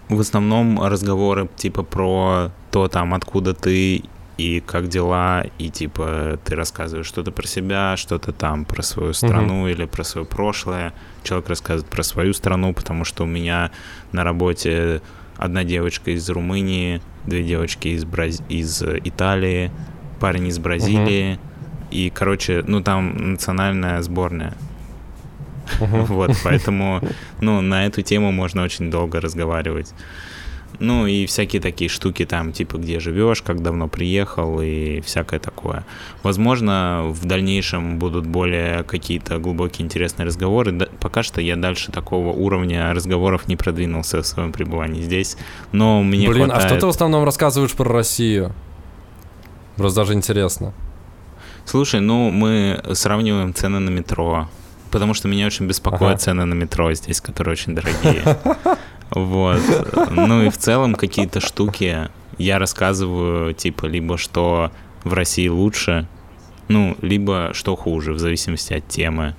[0.08, 4.04] в основном разговоры типа про то, там, откуда ты
[4.36, 9.66] и как дела, и типа ты рассказываешь что-то про себя, что-то там про свою страну
[9.66, 9.72] mm-hmm.
[9.72, 10.92] или про свое прошлое.
[11.22, 13.70] Человек рассказывает про свою страну, потому что у меня
[14.12, 15.02] на работе
[15.36, 18.42] одна девочка из Румынии, две девочки из, Браз...
[18.48, 19.70] из Италии,
[20.20, 21.34] парень из Бразилии.
[21.34, 21.88] Uh-huh.
[21.90, 24.54] И, короче, ну там национальная сборная.
[25.80, 26.04] Uh-huh.
[26.06, 27.00] Вот, поэтому,
[27.40, 29.94] ну, на эту тему можно очень долго разговаривать.
[30.80, 35.84] Ну и всякие такие штуки там, типа где живешь, как давно приехал и всякое такое.
[36.22, 40.72] Возможно, в дальнейшем будут более какие-то глубокие интересные разговоры.
[40.72, 45.36] Да, пока что я дальше такого уровня разговоров не продвинулся в своем пребывании здесь.
[45.72, 46.64] Но мне Блин, хватает...
[46.64, 48.52] а что ты в основном рассказываешь про Россию?
[49.76, 50.72] Просто даже интересно.
[51.64, 54.48] Слушай, ну мы сравниваем цены на метро,
[54.94, 56.18] потому что меня очень беспокоят ага.
[56.18, 58.38] цены на метро здесь, которые очень дорогие.
[59.10, 59.60] Вот.
[60.10, 64.70] Ну и в целом какие-то штуки я рассказываю, типа, либо что
[65.04, 66.08] в России лучше,
[66.68, 69.34] ну, либо что хуже, в зависимости от темы.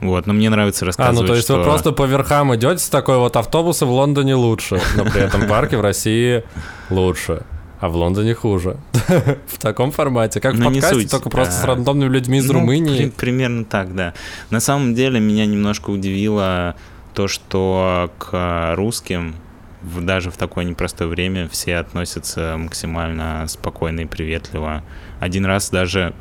[0.00, 1.58] Вот, но мне нравится рассказывать, А, ну то есть что...
[1.58, 5.48] вы просто по верхам идете с такой вот автобусы в Лондоне лучше, но при этом
[5.48, 6.44] парки в России
[6.90, 7.44] лучше,
[7.84, 8.78] а в Лондоне хуже.
[9.46, 13.10] в таком формате, как но в подкасте, только просто с рандомными людьми из ну, Румынии.
[13.14, 14.14] примерно так, да.
[14.48, 16.76] На самом деле меня немножко удивило
[17.12, 19.34] то, что к русским
[19.82, 24.82] даже в такое непростое время все относятся максимально спокойно и приветливо.
[25.20, 26.14] Один раз даже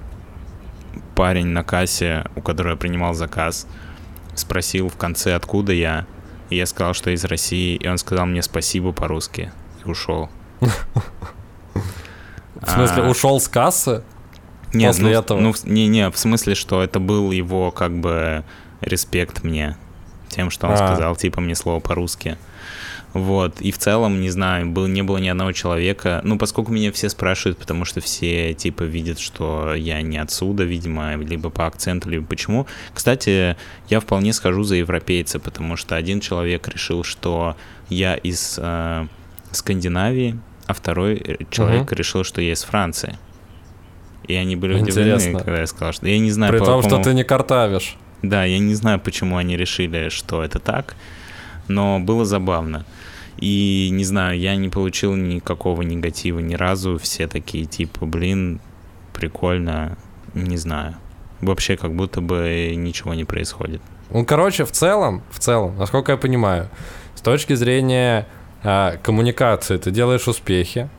[1.16, 3.68] парень на кассе, у которого я принимал заказ,
[4.36, 6.08] спросил в конце, откуда я.
[6.50, 9.54] И я сказал, что из России, и он сказал мне спасибо по-русски
[9.86, 10.30] и ушел.
[12.66, 14.04] В смысле, ушел с кассы?
[14.74, 15.40] Нет, После ну, этого?
[15.40, 18.44] Ну, не, не, в смысле, что это был его как бы
[18.82, 19.78] респект мне
[20.30, 20.78] тем, что он а.
[20.78, 22.38] сказал, типа, мне слово по-русски.
[23.14, 26.92] Вот, и в целом, не знаю, был, не было ни одного человека, ну, поскольку меня
[26.92, 32.10] все спрашивают, потому что все, типа, видят, что я не отсюда, видимо, либо по акценту,
[32.10, 32.66] либо почему.
[32.92, 33.56] Кстати,
[33.88, 37.56] я вполне схожу за европейца, потому что один человек решил, что
[37.88, 39.08] я из э,
[39.52, 40.40] Скандинавии,
[40.74, 41.96] а второй человек угу.
[41.96, 43.18] решил, что я из Франции.
[44.28, 45.02] И они были Интересно.
[45.02, 47.02] удивлены, когда я сказал, что я не знаю, При по том, какому...
[47.02, 47.98] что ты не картавишь.
[48.22, 50.96] Да, я не знаю, почему они решили, что это так,
[51.68, 52.86] но было забавно.
[53.38, 56.98] И не знаю, я не получил никакого негатива ни разу.
[56.98, 58.62] Все такие типа, блин,
[59.14, 59.98] прикольно,
[60.34, 60.96] не знаю.
[61.42, 63.82] Вообще как будто бы ничего не происходит.
[64.10, 66.70] Ну, короче, в целом, в целом, насколько я понимаю,
[67.16, 68.28] с точки зрения
[68.64, 70.90] э, коммуникации ты делаешь успехи,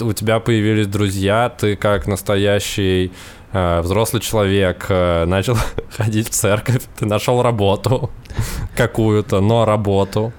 [0.00, 3.12] у тебя появились друзья, ты как настоящий
[3.52, 5.56] Э, взрослый человек э, начал
[5.96, 8.10] ходить в церковь, ты нашел работу
[8.76, 10.32] какую-то, но работу.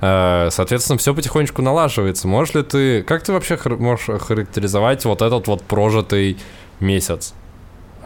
[0.00, 2.26] Э, соответственно, все потихонечку налаживается.
[2.26, 6.38] Можешь ли ты, как ты вообще можешь характеризовать вот этот вот прожитый
[6.80, 7.34] месяц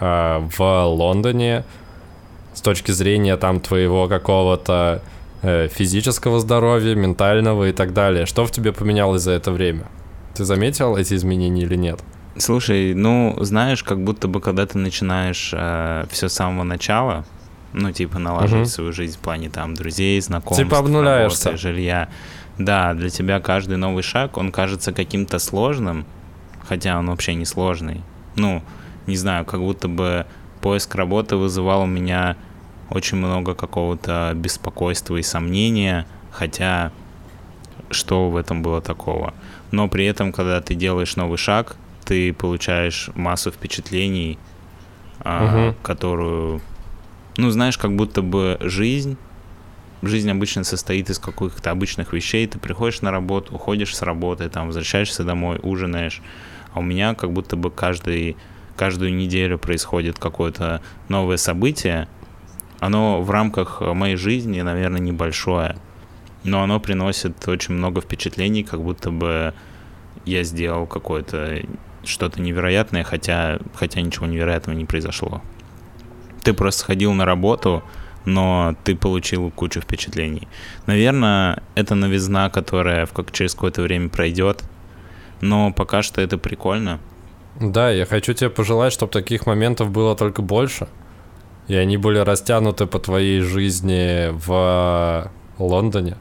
[0.01, 1.65] в Лондоне
[2.55, 5.03] с точки зрения там твоего какого-то
[5.43, 8.27] физического здоровья, ментального и так далее?
[8.27, 9.87] Что в тебе поменялось за это время?
[10.35, 12.01] Ты заметил эти изменения или нет?
[12.37, 17.25] Слушай, ну, знаешь, как будто бы, когда ты начинаешь э, все с самого начала,
[17.73, 18.71] ну, типа, налаживать угу.
[18.71, 21.47] свою жизнь в плане там друзей, знакомств, типа обнуляешься.
[21.47, 22.09] Работы, жилья.
[22.57, 26.07] Да, для тебя каждый новый шаг, он кажется каким-то сложным,
[26.67, 28.03] хотя он вообще не сложный.
[28.37, 28.63] Ну,
[29.07, 30.27] не знаю, как будто бы
[30.61, 32.37] поиск работы вызывал у меня
[32.91, 36.93] очень много какого-то беспокойства и сомнения, хотя
[37.91, 39.35] что в этом было такого.
[39.71, 44.39] Но при этом, когда ты делаешь новый шаг, ты получаешь массу впечатлений,
[45.21, 45.75] угу.
[45.83, 46.61] которую,
[47.37, 49.17] ну, знаешь, как будто бы жизнь,
[50.03, 54.67] жизнь обычно состоит из каких-то обычных вещей, ты приходишь на работу, уходишь с работы, там,
[54.67, 56.23] возвращаешься домой, ужинаешь,
[56.73, 58.37] а у меня как будто бы каждый,
[58.77, 62.09] каждую неделю происходит какое-то новое событие,
[62.81, 65.77] оно в рамках моей жизни, наверное, небольшое,
[66.45, 69.55] но оно приносит очень много впечатлений, как будто бы
[70.25, 71.63] я сделал какое-то
[72.05, 75.43] что-то невероятное, хотя, хотя ничего невероятного не произошло.
[76.43, 77.83] Ты просто сходил на работу,
[78.25, 80.49] но ты получил кучу впечатлений.
[80.87, 84.63] Наверное, это новизна, которая как через какое-то время пройдет,
[85.41, 87.01] но пока что это прикольно.
[87.61, 90.89] Да, я хочу тебе пожелать, чтобы таких моментов было только больше,
[91.69, 96.17] и они были растянуты по твоей жизни в Лондоне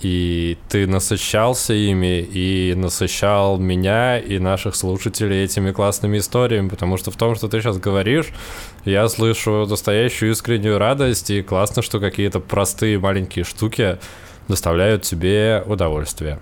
[0.00, 7.10] и ты насыщался ими, и насыщал меня и наших слушателей этими классными историями, потому что
[7.10, 8.28] в том, что ты сейчас говоришь,
[8.84, 13.98] я слышу настоящую искреннюю радость, и классно, что какие-то простые маленькие штуки
[14.48, 16.40] доставляют тебе удовольствие.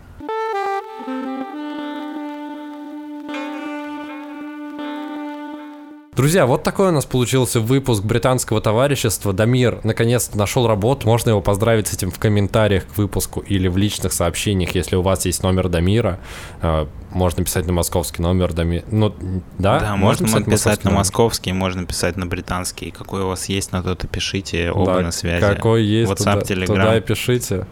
[6.19, 9.33] Друзья, вот такой у нас получился выпуск британского товарищества.
[9.33, 11.07] Дамир наконец-то нашел работу.
[11.07, 15.03] Можно его поздравить с этим в комментариях к выпуску или в личных сообщениях, если у
[15.03, 16.19] вас есть номер Дамира.
[16.61, 18.83] Э, можно писать на московский номер Дамир.
[18.91, 19.15] Ну,
[19.59, 19.79] да?
[19.79, 22.91] Да, можно, можно писать на московский, можно писать на британский.
[22.91, 25.41] Какой у вас есть, на тот и пишите, оба да, на связи.
[25.41, 26.67] Какой есть, WhatsApp, туда, Telegram.
[26.67, 27.67] туда и пишите.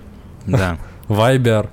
[0.46, 0.78] Да.
[1.08, 1.68] Вайбер.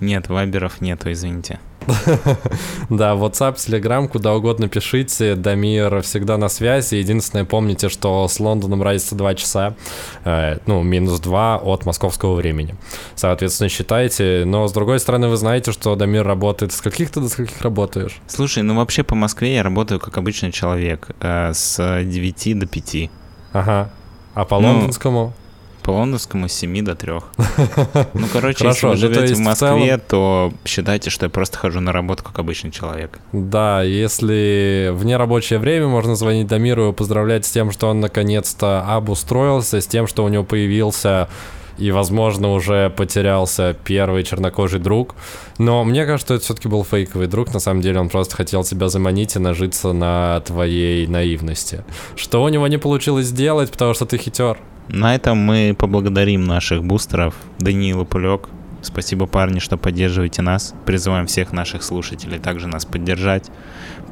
[0.00, 1.60] Нет, вайберов нету, извините.
[2.90, 5.34] Да, WhatsApp, Telegram, куда угодно пишите.
[5.34, 6.96] Дамир всегда на связи.
[6.96, 9.74] Единственное, помните, что с Лондоном разница 2 часа,
[10.24, 12.74] э, ну, минус 2 от московского времени.
[13.14, 14.44] Соответственно, считайте.
[14.46, 16.72] Но, с другой стороны, вы знаете, что Дамир работает.
[16.72, 18.20] С каких ты до скольких работаешь?
[18.26, 21.10] Слушай, ну вообще по Москве я работаю как обычный человек.
[21.20, 23.10] Э, с 9 до 5.
[23.52, 23.90] Ага.
[24.34, 25.32] А по ну, лондонскому?
[25.84, 27.12] По лондонскому с 7 до 3.
[28.14, 30.00] Ну, короче, Хорошо, если вы ну, живете в Москве, целом...
[30.08, 33.18] то считайте, что я просто хожу на работу как обычный человек.
[33.32, 38.82] Да, если в нерабочее время можно звонить Дамиру и поздравлять с тем, что он наконец-то
[38.82, 41.28] обустроился, с тем, что у него появился
[41.76, 45.14] и, возможно, уже потерялся первый чернокожий друг.
[45.58, 47.52] Но мне кажется, что это все-таки был фейковый друг.
[47.52, 51.84] На самом деле он просто хотел тебя заманить и нажиться на твоей наивности.
[52.16, 54.58] Что у него не получилось сделать, потому что ты хитер.
[54.88, 58.48] На этом мы поблагодарим наших бустеров Даниил Пулек.
[58.82, 60.74] Спасибо, парни, что поддерживаете нас.
[60.84, 63.50] Призываем всех наших слушателей также нас поддержать.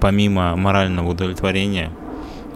[0.01, 1.91] Помимо морального удовлетворения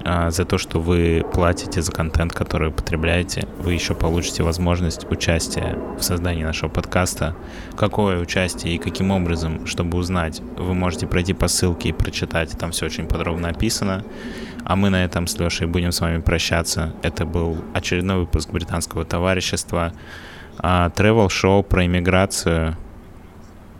[0.02, 5.76] а, за то, что вы платите за контент, который потребляете, вы еще получите возможность участия
[5.98, 7.36] в создании нашего подкаста.
[7.76, 12.56] Какое участие и каким образом, чтобы узнать, вы можете пройти по ссылке и прочитать.
[12.58, 14.04] Там все очень подробно описано.
[14.66, 16.92] А мы на этом с Лешей будем с вами прощаться.
[17.02, 19.92] Это был очередной выпуск британского товарищества.
[20.58, 22.76] А, travel-шоу про иммиграцию,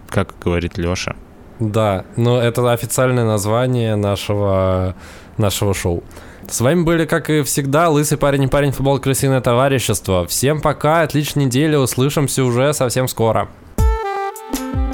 [0.09, 1.17] как говорит Леша.
[1.59, 4.95] Да, но это официальное название нашего,
[5.39, 6.05] нашего шоу.
[6.49, 10.25] С вами были, как и всегда, Лысый парень и парень футбол Крысиное товарищество.
[10.29, 13.49] Всем пока, отличной недели, услышимся уже совсем скоро.
[14.53, 14.86] thank you